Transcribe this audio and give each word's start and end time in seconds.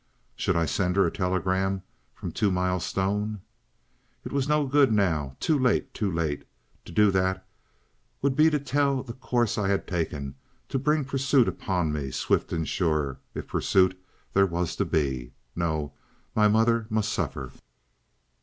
Should 0.35 0.55
I 0.55 0.65
send 0.65 0.95
her 0.95 1.05
a 1.05 1.11
telegram 1.11 1.83
from 2.15 2.31
Two 2.31 2.49
Mile 2.49 2.79
Stone? 2.79 3.41
It 4.25 4.31
was 4.31 4.49
no 4.49 4.65
good 4.65 4.91
now; 4.91 5.37
too 5.39 5.59
late, 5.59 5.93
too 5.93 6.09
late. 6.11 6.43
To 6.85 6.91
do 6.91 7.11
that 7.11 7.45
would 8.23 8.35
be 8.35 8.49
to 8.49 8.57
tell 8.57 9.03
the 9.03 9.13
course 9.13 9.59
I 9.59 9.67
had 9.67 9.85
taken, 9.85 10.33
to 10.69 10.79
bring 10.79 11.05
pursuit 11.05 11.47
upon 11.47 11.93
me, 11.93 12.09
swift 12.09 12.51
and 12.51 12.67
sure, 12.67 13.19
if 13.35 13.45
pursuit 13.49 13.95
there 14.33 14.47
was 14.47 14.75
to 14.77 14.85
be. 14.85 15.33
No. 15.55 15.93
My 16.33 16.47
mother 16.47 16.87
must 16.89 17.13
suffer! 17.13 17.51